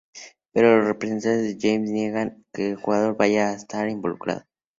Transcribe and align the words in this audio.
Pero 0.51 0.77
los 0.79 0.87
representantes 0.87 1.43
de 1.43 1.57
James 1.61 1.91
niegan 1.91 2.43
que 2.53 2.71
el 2.71 2.75
jugador 2.75 3.15
vaya 3.17 3.49
a 3.49 3.53
estar 3.53 3.87
involucrado. 3.87 4.47